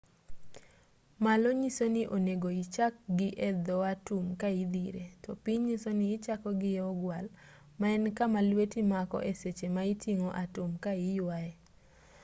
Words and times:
malo 1.23 1.49
nyiso 1.61 1.85
ni 1.95 2.03
onego 2.15 2.49
ichak 2.63 2.93
gi 3.17 3.29
e 3.49 3.49
dho 3.65 3.77
atum 3.93 4.25
ka 4.41 4.49
idhire 4.63 5.03
to 5.23 5.31
piny 5.43 5.61
nyiso 5.67 5.89
ni 5.99 6.05
ichako 6.15 6.49
gi 6.61 6.69
e 6.81 6.83
ogwal 6.91 7.25
maen 7.81 8.03
kama 8.17 8.39
lweti 8.49 8.81
mako 8.91 9.17
e 9.31 9.33
seche 9.41 9.67
ma 9.75 9.83
iting'o 9.93 10.29
atum 10.43 10.71
ka 10.83 10.91
iyuaye 11.07 11.53